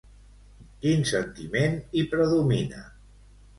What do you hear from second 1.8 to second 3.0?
hi predomina?